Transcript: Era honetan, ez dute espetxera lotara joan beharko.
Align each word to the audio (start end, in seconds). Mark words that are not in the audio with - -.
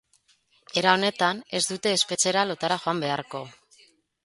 Era 0.81 0.93
honetan, 0.99 1.43
ez 1.59 1.61
dute 1.73 1.93
espetxera 1.99 2.47
lotara 2.53 2.81
joan 2.87 3.05
beharko. 3.07 3.45